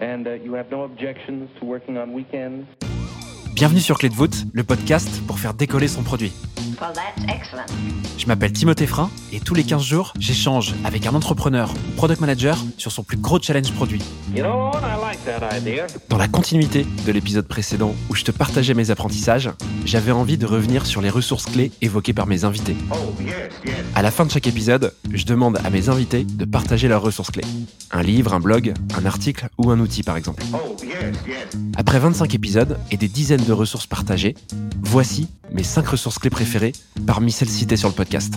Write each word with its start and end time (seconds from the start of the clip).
And 0.00 0.26
uh, 0.26 0.42
you 0.42 0.54
have 0.54 0.70
no 0.70 0.84
objections 0.84 1.50
to 1.60 1.66
working 1.66 1.98
on 1.98 2.14
weekends? 2.14 2.64
Bienvenue 3.54 3.80
sur 3.80 3.98
Clé 3.98 4.08
de 4.08 4.14
voûte, 4.14 4.46
le 4.54 4.64
podcast 4.64 5.20
pour 5.26 5.38
faire 5.38 5.52
décoller 5.52 5.88
son 5.88 6.02
produit. 6.02 6.32
Well, 6.80 6.92
that's 6.94 7.22
excellent. 7.28 7.66
Je 8.16 8.26
m'appelle 8.26 8.52
Timothée 8.52 8.86
Frein 8.86 9.10
et 9.32 9.40
tous 9.40 9.54
les 9.54 9.64
15 9.64 9.82
jours, 9.82 10.14
j'échange 10.18 10.74
avec 10.84 11.06
un 11.06 11.14
entrepreneur 11.14 11.70
ou 11.72 11.96
product 11.96 12.20
manager 12.22 12.56
sur 12.78 12.90
son 12.90 13.02
plus 13.02 13.18
gros 13.18 13.38
challenge 13.38 13.70
produit. 13.72 14.02
You 14.34 14.42
know 14.42 14.70
what? 14.70 14.80
I 14.80 14.98
like 14.98 15.24
that 15.24 15.56
idea. 15.56 15.86
Dans 16.08 16.16
la 16.16 16.28
continuité 16.28 16.86
de 17.06 17.12
l'épisode 17.12 17.46
précédent 17.46 17.94
où 18.08 18.14
je 18.14 18.24
te 18.24 18.30
partageais 18.30 18.72
mes 18.72 18.90
apprentissages, 18.90 19.50
j'avais 19.84 20.10
envie 20.10 20.38
de 20.38 20.46
revenir 20.46 20.86
sur 20.86 21.02
les 21.02 21.10
ressources 21.10 21.44
clés 21.44 21.70
évoquées 21.82 22.14
par 22.14 22.26
mes 22.26 22.44
invités. 22.44 22.76
Oh, 22.90 22.96
yes, 23.20 23.34
yes. 23.64 23.74
À 23.94 24.00
la 24.00 24.10
fin 24.10 24.24
de 24.24 24.30
chaque 24.30 24.46
épisode, 24.46 24.94
je 25.12 25.26
demande 25.26 25.58
à 25.64 25.68
mes 25.68 25.90
invités 25.90 26.24
de 26.24 26.44
partager 26.46 26.88
leurs 26.88 27.02
ressources 27.02 27.30
clés. 27.30 27.44
Un 27.90 28.02
livre, 28.02 28.32
un 28.32 28.40
blog, 28.40 28.72
un 28.96 29.04
article 29.04 29.48
ou 29.58 29.70
un 29.70 29.80
outil 29.80 30.02
par 30.02 30.16
exemple. 30.16 30.42
Oh, 30.54 30.76
yes, 30.82 31.14
yes. 31.26 31.60
Après 31.76 31.98
25 31.98 32.34
épisodes 32.34 32.78
et 32.90 32.96
des 32.96 33.08
dizaines 33.08 33.44
de 33.44 33.52
ressources 33.52 33.86
partagées, 33.86 34.34
voici 34.82 35.28
mes 35.52 35.62
5 35.62 35.86
ressources 35.86 36.18
clés 36.18 36.30
préférées 36.30 36.72
parmi 37.06 37.32
celles 37.32 37.48
citées 37.48 37.76
sur 37.76 37.88
le 37.88 37.94
podcast. 37.94 38.34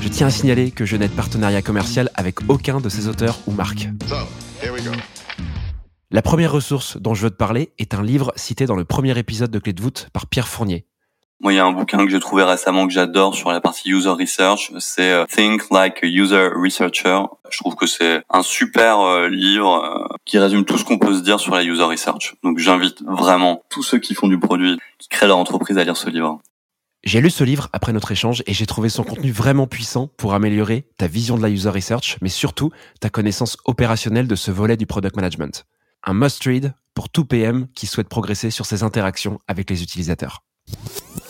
Je 0.00 0.08
tiens 0.08 0.28
à 0.28 0.30
signaler 0.30 0.70
que 0.70 0.84
je 0.84 0.96
n'ai 0.96 1.08
de 1.08 1.12
partenariat 1.12 1.62
commercial 1.62 2.10
avec 2.14 2.48
aucun 2.48 2.80
de 2.80 2.88
ces 2.88 3.08
auteurs 3.08 3.38
ou 3.46 3.52
marques. 3.52 3.88
La 6.10 6.22
première 6.22 6.52
ressource 6.52 6.96
dont 6.96 7.14
je 7.14 7.24
veux 7.24 7.30
te 7.30 7.36
parler 7.36 7.72
est 7.78 7.94
un 7.94 8.02
livre 8.02 8.32
cité 8.36 8.66
dans 8.66 8.76
le 8.76 8.84
premier 8.84 9.18
épisode 9.18 9.50
de 9.50 9.58
Clé 9.58 9.72
de 9.72 9.82
voûte 9.82 10.08
par 10.12 10.26
Pierre 10.26 10.48
Fournier. 10.48 10.86
Moi, 11.40 11.52
il 11.52 11.56
y 11.56 11.58
a 11.60 11.64
un 11.64 11.70
bouquin 11.70 12.04
que 12.04 12.10
j'ai 12.10 12.18
trouvé 12.18 12.42
récemment 12.42 12.88
que 12.88 12.92
j'adore 12.92 13.36
sur 13.36 13.50
la 13.50 13.60
partie 13.60 13.90
user 13.90 14.08
research. 14.10 14.72
C'est 14.80 15.12
euh, 15.12 15.24
Think 15.26 15.70
Like 15.70 16.02
a 16.02 16.06
User 16.08 16.48
Researcher. 16.52 17.20
Je 17.48 17.58
trouve 17.58 17.76
que 17.76 17.86
c'est 17.86 18.22
un 18.28 18.42
super 18.42 19.00
euh, 19.00 19.28
livre 19.28 19.84
euh, 19.84 20.16
qui 20.24 20.38
résume 20.38 20.64
tout 20.64 20.76
ce 20.78 20.84
qu'on 20.84 20.98
peut 20.98 21.14
se 21.14 21.20
dire 21.20 21.38
sur 21.38 21.54
la 21.54 21.62
user 21.62 21.84
research. 21.84 22.34
Donc, 22.42 22.58
j'invite 22.58 23.02
vraiment 23.02 23.62
tous 23.68 23.84
ceux 23.84 23.98
qui 23.98 24.14
font 24.14 24.26
du 24.26 24.40
produit, 24.40 24.78
qui 24.98 25.08
créent 25.08 25.28
leur 25.28 25.38
entreprise 25.38 25.78
à 25.78 25.84
lire 25.84 25.96
ce 25.96 26.10
livre. 26.10 26.40
J'ai 27.04 27.20
lu 27.20 27.30
ce 27.30 27.44
livre 27.44 27.68
après 27.72 27.92
notre 27.92 28.10
échange 28.10 28.42
et 28.46 28.52
j'ai 28.52 28.66
trouvé 28.66 28.88
son 28.88 29.04
contenu 29.04 29.30
vraiment 29.30 29.68
puissant 29.68 30.08
pour 30.16 30.34
améliorer 30.34 30.88
ta 30.96 31.06
vision 31.06 31.36
de 31.36 31.42
la 31.42 31.50
user 31.50 31.70
research, 31.70 32.16
mais 32.20 32.28
surtout 32.28 32.72
ta 33.00 33.10
connaissance 33.10 33.56
opérationnelle 33.64 34.26
de 34.26 34.34
ce 34.34 34.50
volet 34.50 34.76
du 34.76 34.86
product 34.86 35.14
management. 35.14 35.66
Un 36.02 36.14
must-read 36.14 36.74
pour 36.94 37.08
tout 37.08 37.24
PM 37.24 37.68
qui 37.76 37.86
souhaite 37.86 38.08
progresser 38.08 38.50
sur 38.50 38.66
ses 38.66 38.82
interactions 38.82 39.38
avec 39.46 39.70
les 39.70 39.84
utilisateurs. 39.84 40.42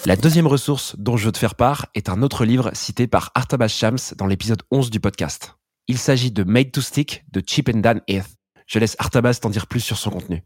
La 0.08 0.16
deuxième 0.16 0.46
ressource 0.46 0.96
dont 0.96 1.18
je 1.18 1.26
veux 1.26 1.32
te 1.32 1.38
faire 1.38 1.54
part 1.54 1.84
est 1.94 2.08
un 2.08 2.22
autre 2.22 2.46
livre 2.46 2.70
cité 2.72 3.06
par 3.06 3.30
Artabas 3.34 3.68
Shams 3.68 3.98
dans 4.16 4.26
l'épisode 4.26 4.62
11 4.70 4.88
du 4.88 5.00
podcast. 5.00 5.58
Il 5.86 5.98
s'agit 5.98 6.30
de 6.30 6.44
Made 6.44 6.72
to 6.72 6.80
Stick 6.80 7.26
de 7.30 7.42
Chip 7.46 7.68
and 7.68 7.80
Dan 7.80 8.00
Heath. 8.08 8.38
Je 8.66 8.78
laisse 8.78 8.96
Artabas 8.98 9.40
t'en 9.42 9.50
dire 9.50 9.66
plus 9.66 9.80
sur 9.80 9.98
son 9.98 10.08
contenu. 10.08 10.44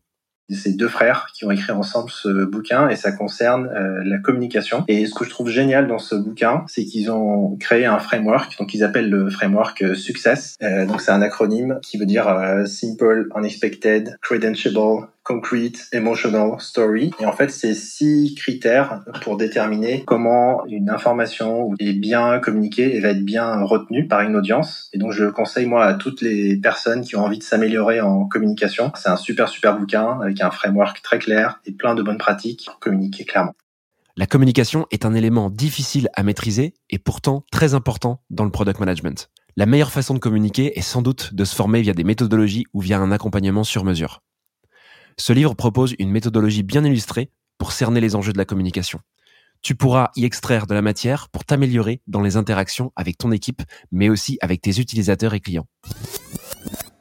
C'est 0.51 0.77
deux 0.77 0.89
frères 0.89 1.29
qui 1.33 1.45
ont 1.45 1.53
écrit 1.53 1.71
ensemble 1.71 2.11
ce 2.11 2.45
bouquin 2.45 2.89
et 2.89 2.97
ça 2.97 3.13
concerne 3.13 3.69
euh, 3.69 4.03
la 4.05 4.19
communication. 4.19 4.85
Et 4.89 5.07
ce 5.07 5.15
que 5.15 5.25
je 5.25 5.31
trouve 5.31 5.49
génial 5.49 5.87
dans 5.87 6.01
ce 6.01 6.17
bouquin, 6.17 6.65
c'est 6.67 6.85
qu'ils 6.85 7.11
ont 7.13 7.57
créé 7.57 7.87
un 7.87 8.01
framework, 8.01 8.59
donc 8.59 8.75
ils 8.75 8.83
appellent 8.83 9.11
le 9.11 9.31
framework 9.31 9.81
euh, 9.83 9.95
Success. 9.95 10.57
Euh, 10.63 10.87
donc 10.87 11.01
c'est 11.01 11.13
un 11.13 11.23
acronyme 11.23 11.79
qui 11.83 11.99
veut 11.99 12.07
dire 12.07 12.27
Simple, 12.67 13.29
Unexpected, 13.37 14.19
Credentiable, 14.21 15.07
Concrete, 15.25 15.89
Emotional, 15.93 16.57
Story. 16.59 17.13
Et 17.21 17.27
en 17.27 17.33
fait, 17.33 17.51
c'est 17.51 17.75
six 17.75 18.35
critères 18.35 19.05
pour 19.23 19.37
déterminer 19.37 20.03
comment 20.05 20.65
une 20.67 20.91
information 20.91 21.71
est 21.79 21.93
bien 21.93 22.41
communiquée 22.41 22.97
et 22.97 23.01
va 23.01 23.11
être 23.11 23.25
bien 23.25 23.63
retenue 23.63 24.09
par 24.09 24.21
une 24.21 24.37
audience. 24.37 24.91
Et 24.93 24.99
donc, 24.99 25.13
je 25.13 25.25
conseille, 25.27 25.67
moi, 25.67 25.85
à 25.85 25.95
toutes 25.95 26.23
les 26.23 26.57
personnes 26.57 27.03
qui 27.03 27.17
ont 27.17 27.25
envie 27.25 27.39
de 27.39 27.45
s'améliorer 27.45 28.01
en 28.01 28.27
communication. 28.27 28.91
C'est 28.97 29.09
un 29.09 29.17
super, 29.17 29.49
super 29.49 29.79
bouquin 29.79 30.19
avec 30.21 30.41
un 30.41 30.51
framework 30.51 31.03
très 31.03 31.19
clair 31.19 31.61
et 31.67 31.73
plein 31.73 31.95
de 31.95 32.03
bonnes 32.03 32.19
pratiques 32.19 32.65
pour 32.67 32.79
communiquer 32.79 33.25
clairement. 33.25 33.55
La 34.17 34.27
communication 34.27 34.87
est 34.91 35.07
un 35.07 35.15
élément 35.15 35.49
difficile 35.49 36.11
à 36.15 36.23
maîtriser 36.23 36.75
et 36.91 36.99
pourtant 36.99 37.45
très 37.51 37.73
important 37.73 38.21
dans 38.29 38.45
le 38.45 38.51
product 38.51 38.79
management. 38.79 39.31
La 39.57 39.67
meilleure 39.67 39.91
façon 39.91 40.13
de 40.13 40.19
communiquer 40.19 40.79
est 40.79 40.83
sans 40.83 41.01
doute 41.01 41.33
de 41.33 41.45
se 41.45 41.55
former 41.55 41.81
via 41.81 41.95
des 41.95 42.05
méthodologies 42.05 42.67
ou 42.75 42.81
via 42.81 42.99
un 42.99 43.11
accompagnement 43.11 43.65
sur 43.65 43.85
mesure. 43.85 44.21
Ce 45.17 45.33
livre 45.33 45.55
propose 45.55 45.95
une 45.99 46.11
méthodologie 46.11 46.63
bien 46.63 46.85
illustrée 46.85 47.31
pour 47.59 47.73
cerner 47.73 48.01
les 48.01 48.17
enjeux 48.17 48.33
de 48.33 48.39
la 48.39 48.45
communication. 48.45 49.01
Tu 49.63 49.77
pourras 49.77 50.11
y 50.17 50.25
extraire 50.25 50.67
de 50.67 50.75
la 50.75 50.83
matière 50.83 51.29
pour 51.29 51.45
t'améliorer 51.45 52.03
dans 52.09 52.21
les 52.21 52.37
interactions 52.37 52.93
avec 52.97 53.17
ton 53.19 53.31
équipe, 53.31 53.63
mais 53.93 54.09
aussi 54.09 54.37
avec 54.41 54.61
tes 54.61 54.81
utilisateurs 54.81 55.35
et 55.35 55.41
clients. 55.41 55.69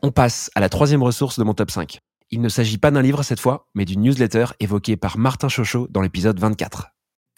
On 0.04 0.12
passe 0.12 0.52
à 0.56 0.60
la 0.60 0.70
troisième 0.70 1.02
ressource 1.02 1.40
de 1.40 1.44
mon 1.44 1.54
top 1.54 1.72
5. 1.72 2.00
Il 2.30 2.42
ne 2.42 2.50
s'agit 2.50 2.78
pas 2.78 2.92
d'un 2.92 3.02
livre 3.02 3.24
cette 3.24 3.40
fois, 3.40 3.68
mais 3.74 3.86
d'une 3.86 4.02
newsletter 4.02 4.46
évoquée 4.60 4.96
par 4.96 5.18
Martin 5.18 5.50
Chochot 5.50 5.88
dans 5.90 6.02
l'épisode 6.02 6.40
24. 6.40 6.92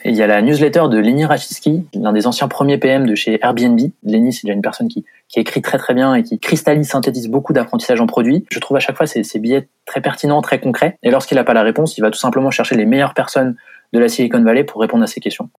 Il 0.05 0.15
y 0.15 0.21
a 0.21 0.27
la 0.27 0.41
newsletter 0.41 0.83
de 0.89 0.97
Lenny 0.97 1.23
Rachiski, 1.23 1.85
l'un 1.93 2.11
des 2.11 2.27
anciens 2.27 2.49
premiers 2.49 2.77
PM 2.77 3.05
de 3.05 3.15
chez 3.15 3.39
Airbnb. 3.41 3.79
Lenny, 4.03 4.33
c'est 4.33 4.45
déjà 4.45 4.53
une 4.53 4.61
personne 4.61 4.89
qui, 4.89 5.05
écrit 5.35 5.61
très 5.61 5.77
très 5.77 5.93
bien 5.93 6.13
et 6.13 6.23
qui 6.23 6.39
cristallise, 6.39 6.89
synthétise 6.89 7.29
beaucoup 7.29 7.53
d'apprentissage 7.53 8.01
en 8.01 8.05
produit. 8.05 8.45
Je 8.51 8.59
trouve 8.59 8.77
à 8.77 8.79
chaque 8.79 8.97
fois 8.97 9.07
ces, 9.07 9.23
ces 9.23 9.39
billets 9.39 9.69
très 9.85 10.01
pertinents, 10.01 10.41
très 10.41 10.59
concrets. 10.59 10.97
Et 11.03 11.09
lorsqu'il 11.09 11.35
n'a 11.35 11.43
pas 11.43 11.53
la 11.53 11.63
réponse, 11.63 11.97
il 11.97 12.01
va 12.01 12.11
tout 12.11 12.19
simplement 12.19 12.51
chercher 12.51 12.75
les 12.75 12.85
meilleures 12.85 13.13
personnes 13.13 13.55
de 13.93 13.99
la 13.99 14.09
Silicon 14.09 14.43
Valley 14.43 14.63
pour 14.63 14.81
répondre 14.81 15.03
à 15.03 15.07
ces 15.07 15.21
questions. 15.21 15.49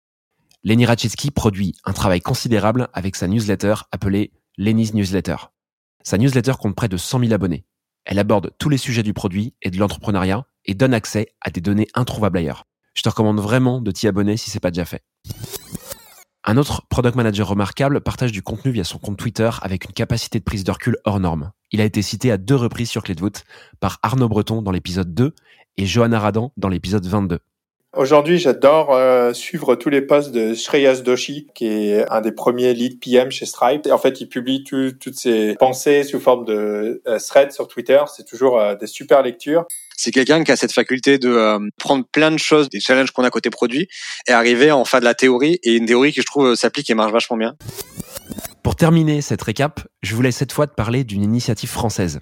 Lenny 0.63 0.85
Rachiski 0.87 1.31
produit 1.31 1.75
un 1.85 1.93
travail 1.93 2.21
considérable 2.21 2.89
avec 2.93 3.17
sa 3.17 3.27
newsletter 3.27 3.75
appelée 3.93 4.31
Lenny's 4.59 4.95
Newsletter. 4.95 5.37
Sa 6.03 6.19
newsletter 6.19 6.53
compte 6.61 6.77
près 6.77 6.89
de 6.89 6.97
100 6.97 7.21
000 7.21 7.33
abonnés. 7.33 7.65
Elle 8.05 8.19
aborde 8.19 8.51
tous 8.59 8.69
les 8.69 8.77
sujets 8.77 9.03
du 9.03 9.15
produit 9.15 9.55
et 9.63 9.71
de 9.71 9.79
l'entrepreneuriat 9.79 10.45
et 10.67 10.75
donne 10.75 10.95
accès 10.95 11.29
à 11.41 11.51
des 11.51 11.61
données 11.61 11.89
introuvables 11.95 12.39
ailleurs. 12.39 12.65
Je 12.95 13.03
te 13.03 13.09
recommande 13.09 13.41
vraiment 13.41 13.81
de 13.81 13.91
t'y 13.91 14.09
abonner 14.09 14.37
si 14.37 14.51
c'est 14.51 14.61
pas 14.61 14.71
déjà 14.71 14.85
fait. 14.85 15.03
Un 16.45 16.59
autre 16.59 16.87
product 16.89 17.17
manager 17.17 17.49
remarquable 17.49 18.03
partage 18.03 18.31
du 18.31 18.43
contenu 18.43 18.71
via 18.71 18.85
son 18.85 18.99
compte 18.99 19.17
Twitter 19.17 19.51
avec 19.63 19.87
une 19.87 19.93
capacité 19.93 20.39
de 20.39 20.45
prise 20.45 20.63
de 20.63 20.71
recul 20.71 20.99
hors 21.05 21.19
norme. 21.19 21.53
Il 21.73 21.81
a 21.81 21.85
été 21.85 22.03
cité 22.03 22.31
à 22.31 22.37
deux 22.37 22.55
reprises 22.55 22.91
sur 22.91 23.03
Clé 23.03 23.15
de 23.15 23.21
voûte 23.21 23.45
par 23.81 23.99
Arnaud 24.03 24.29
Breton 24.29 24.61
dans 24.61 24.71
l'épisode 24.71 25.15
2 25.15 25.35
et 25.77 25.87
Johanna 25.87 26.21
Radan 26.21 26.53
dans 26.57 26.69
l'épisode 26.69 27.07
22. 27.07 27.41
Aujourd'hui, 27.97 28.39
j'adore 28.39 28.93
euh, 28.93 29.33
suivre 29.33 29.77
tous 29.77 29.89
les 29.89 30.03
posts 30.03 30.33
de 30.33 30.55
Shreyas 30.55 31.03
Doshi, 31.03 31.47
qui 31.55 31.67
est 31.67 32.11
un 32.11 32.21
des 32.23 32.33
premiers 32.33 32.75
lead 32.75 32.99
PM 32.99 33.31
chez 33.31 33.47
Stripe. 33.47 33.87
Et 33.87 33.93
en 33.93 33.99
fait, 33.99 34.21
il 34.21 34.29
publie 34.29 34.65
tout- 34.65 34.93
toutes 34.99 35.15
ses 35.17 35.55
pensées 35.55 36.03
sous 36.03 36.19
forme 36.19 36.45
de 36.45 37.03
euh, 37.07 37.19
threads 37.21 37.53
sur 37.53 37.69
Twitter. 37.69 38.01
C'est 38.15 38.27
toujours 38.27 38.59
euh, 38.59 38.75
des 38.75 38.89
super 38.89 39.23
lectures. 39.23 39.65
C'est 39.97 40.11
quelqu'un 40.11 40.43
qui 40.43 40.51
a 40.51 40.57
cette 40.57 40.73
faculté 40.73 41.19
de 41.19 41.29
euh, 41.29 41.61
prendre 41.79 42.05
plein 42.11 42.33
de 42.33 42.39
choses, 42.39 42.69
des 42.69 42.81
challenges 42.81 43.13
qu'on 43.13 43.23
a 43.23 43.31
côté 43.31 43.49
produit, 43.51 43.87
et 44.27 44.33
arriver 44.33 44.71
à 44.71 44.77
en 44.77 44.85
faire 44.85 44.99
de 44.99 45.05
la 45.05 45.15
théorie, 45.15 45.61
et 45.63 45.77
une 45.77 45.87
théorie 45.87 46.13
qui 46.13 46.21
je 46.21 46.27
trouve 46.27 46.57
s'applique 46.57 46.91
et 46.91 46.95
marche 46.95 47.13
vachement 47.13 47.37
bien. 47.37 47.55
Pour 48.65 48.75
terminer 48.75 49.21
cette 49.21 49.43
récap, 49.43 49.81
je 50.03 50.17
voulais 50.17 50.33
cette 50.33 50.51
fois 50.51 50.67
te 50.67 50.75
parler 50.75 51.05
d'une 51.05 51.23
initiative 51.23 51.69
française. 51.71 52.19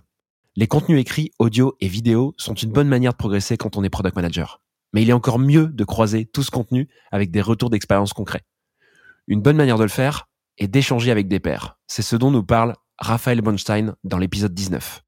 Les 0.55 0.67
contenus 0.67 1.01
écrits, 1.01 1.31
audio 1.39 1.77
et 1.81 1.89
vidéo 1.89 2.35
sont 2.37 2.53
une 2.53 2.73
bonne 2.73 2.89
manière 2.89 3.13
de 3.13 3.17
progresser 3.17 3.57
quand 3.57 3.79
on 3.79 3.85
est 3.85 3.89
product 3.91 4.17
manager. 4.17 4.61
Mais 4.93 5.03
il 5.03 5.11
est 5.11 5.15
encore 5.15 5.39
mieux 5.39 5.67
de 5.67 5.85
croiser 5.85 6.27
tout 6.27 6.43
ce 6.43 6.51
contenu 6.51 6.89
avec 7.11 7.31
des 7.31 7.41
retours 7.41 7.71
d'expérience 7.71 8.13
concrets. 8.13 8.43
Une 9.27 9.41
bonne 9.41 9.57
manière 9.57 9.79
de 9.79 9.85
le 9.85 9.89
faire 9.89 10.29
est 10.59 10.69
d'échanger 10.69 11.11
avec 11.11 11.29
des 11.29 11.41
pairs. 11.41 11.79
C'est 11.87 12.03
ce 12.03 12.17
dont 12.17 12.31
nous 12.31 12.43
parle 12.43 12.75
Raphaël 12.99 13.41
Bonstein 13.41 13.95
dans 14.05 14.19
l'épisode 14.19 14.55
19. 14.55 15.03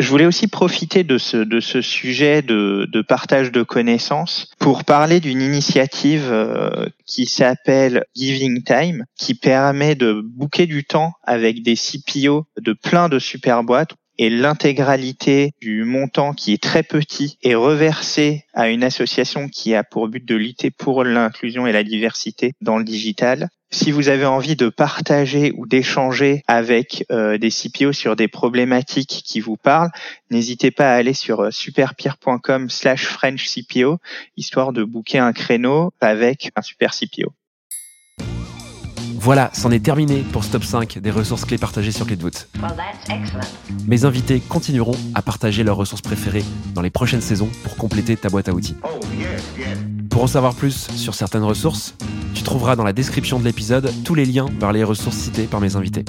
Je 0.00 0.08
voulais 0.08 0.26
aussi 0.26 0.48
profiter 0.48 1.04
de 1.04 1.18
ce, 1.18 1.80
sujet 1.80 2.42
de, 2.42 2.88
de 2.92 3.00
partage 3.00 3.52
de 3.52 3.62
connaissances 3.62 4.50
pour 4.58 4.82
parler 4.82 5.20
d'une 5.20 5.40
initiative 5.40 6.26
euh, 6.32 6.86
qui 7.06 7.26
s'appelle 7.26 8.04
Giving 8.16 8.64
Time, 8.64 9.04
qui 9.16 9.34
permet 9.34 9.94
de 9.94 10.20
booker 10.20 10.66
du 10.66 10.84
temps 10.84 11.12
avec 11.22 11.62
des 11.62 11.76
CPO 11.76 12.44
de 12.60 12.72
plein 12.72 13.08
de 13.08 13.20
super 13.20 13.62
boîtes 13.62 13.92
et 14.18 14.30
l'intégralité 14.30 15.52
du 15.60 15.84
montant 15.84 16.32
qui 16.32 16.52
est 16.52 16.62
très 16.62 16.82
petit 16.82 17.38
est 17.42 17.54
reversé 17.54 18.44
à 18.54 18.68
une 18.68 18.84
association 18.84 19.48
qui 19.48 19.74
a 19.74 19.84
pour 19.84 20.08
but 20.08 20.24
de 20.24 20.34
lutter 20.34 20.70
pour 20.70 21.04
l'inclusion 21.04 21.66
et 21.66 21.72
la 21.72 21.84
diversité 21.84 22.52
dans 22.60 22.78
le 22.78 22.84
digital. 22.84 23.48
Si 23.70 23.90
vous 23.90 24.08
avez 24.08 24.24
envie 24.24 24.54
de 24.54 24.68
partager 24.68 25.52
ou 25.56 25.66
d'échanger 25.66 26.42
avec 26.46 27.04
euh, 27.10 27.38
des 27.38 27.50
CPO 27.50 27.92
sur 27.92 28.14
des 28.14 28.28
problématiques 28.28 29.22
qui 29.24 29.40
vous 29.40 29.56
parlent, 29.56 29.90
n'hésitez 30.30 30.70
pas 30.70 30.92
à 30.92 30.94
aller 30.94 31.12
sur 31.12 31.40
euh, 31.40 31.50
superpeer.com 31.50 32.70
slash 32.70 33.06
French 33.06 33.48
CPO, 33.52 33.98
histoire 34.36 34.72
de 34.72 34.84
booker 34.84 35.18
un 35.18 35.32
créneau 35.32 35.92
avec 36.00 36.52
un 36.54 36.62
super 36.62 36.92
CPO. 36.94 37.32
Voilà, 39.24 39.48
c'en 39.54 39.70
est 39.70 39.82
terminé 39.82 40.20
pour 40.20 40.44
ce 40.44 40.50
top 40.50 40.64
5 40.64 40.98
des 40.98 41.10
ressources 41.10 41.46
clés 41.46 41.56
partagées 41.56 41.92
sur 41.92 42.04
Clé 42.04 42.14
de 42.14 42.20
voûte. 42.20 42.46
Well, 42.60 42.74
that's 42.76 43.08
excellent. 43.08 43.40
Mes 43.86 44.04
invités 44.04 44.38
continueront 44.38 44.96
à 45.14 45.22
partager 45.22 45.64
leurs 45.64 45.78
ressources 45.78 46.02
préférées 46.02 46.44
dans 46.74 46.82
les 46.82 46.90
prochaines 46.90 47.22
saisons 47.22 47.48
pour 47.62 47.74
compléter 47.76 48.18
ta 48.18 48.28
boîte 48.28 48.50
à 48.50 48.52
outils. 48.52 48.76
Oh, 48.84 49.00
yes, 49.18 49.42
yes. 49.56 49.78
Pour 50.14 50.22
en 50.22 50.26
savoir 50.28 50.54
plus 50.54 50.86
sur 50.94 51.12
certaines 51.12 51.42
ressources, 51.42 51.96
Tu 52.36 52.44
trouveras 52.44 52.76
dans 52.76 52.84
la 52.84 52.92
description 52.92 53.40
de 53.40 53.44
l'épisode 53.44 53.92
tous 54.04 54.14
les 54.14 54.24
liens 54.24 54.46
vers 54.60 54.70
les 54.70 54.84
ressources 54.84 55.16
citées 55.16 55.48
par 55.48 55.60
mes 55.60 55.74
invités. 55.74 56.04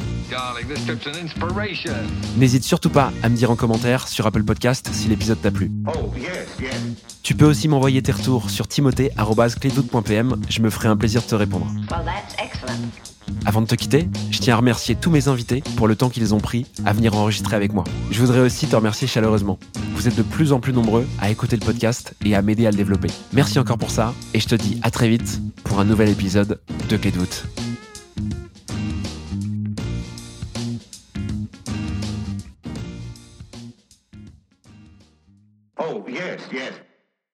N'hésite 2.37 2.63
surtout 2.63 2.91
pas 2.91 3.11
à 3.23 3.29
me 3.29 3.35
dire 3.35 3.49
en 3.49 3.55
commentaire 3.55 4.07
sur 4.07 4.27
Apple 4.27 4.43
Podcast 4.43 4.89
si 4.91 5.07
l'épisode 5.07 5.41
t'a 5.41 5.49
plu. 5.49 5.71
Oh, 5.87 6.11
yes, 6.15 6.47
yes. 6.61 6.75
Tu 7.23 7.33
peux 7.33 7.45
aussi 7.45 7.67
m'envoyer 7.67 8.03
tes 8.03 8.11
retours 8.11 8.51
sur 8.51 8.67
timothée.clédoute.pm, 8.67 10.39
je 10.49 10.61
me 10.61 10.69
ferai 10.69 10.87
un 10.87 10.97
plaisir 10.97 11.23
de 11.23 11.27
te 11.27 11.35
répondre. 11.35 11.65
Well, 11.89 12.05
that's 12.05 12.35
excellent. 12.39 13.14
Avant 13.45 13.61
de 13.61 13.67
te 13.67 13.75
quitter, 13.75 14.09
je 14.31 14.39
tiens 14.39 14.55
à 14.55 14.57
remercier 14.57 14.95
tous 14.95 15.09
mes 15.09 15.27
invités 15.27 15.63
pour 15.75 15.87
le 15.87 15.95
temps 15.95 16.09
qu'ils 16.09 16.33
ont 16.33 16.39
pris 16.39 16.65
à 16.85 16.93
venir 16.93 17.15
enregistrer 17.15 17.55
avec 17.55 17.73
moi. 17.73 17.83
Je 18.11 18.19
voudrais 18.19 18.39
aussi 18.39 18.67
te 18.67 18.75
remercier 18.75 19.07
chaleureusement. 19.07 19.59
Vous 19.95 20.07
êtes 20.07 20.15
de 20.15 20.23
plus 20.23 20.51
en 20.51 20.59
plus 20.59 20.73
nombreux 20.73 21.07
à 21.19 21.29
écouter 21.29 21.57
le 21.57 21.65
podcast 21.65 22.13
et 22.25 22.35
à 22.35 22.41
m'aider 22.41 22.65
à 22.67 22.71
le 22.71 22.77
développer. 22.77 23.09
Merci 23.33 23.59
encore 23.59 23.77
pour 23.77 23.91
ça 23.91 24.13
et 24.33 24.39
je 24.39 24.47
te 24.47 24.55
dis 24.55 24.79
à 24.81 24.91
très 24.91 25.09
vite 25.09 25.41
pour 25.63 25.79
un 25.79 25.85
nouvel 25.85 26.09
épisode 26.09 26.59
de 26.89 26.97
Clé 26.97 27.11
de 27.11 27.17
voûte. 27.17 27.45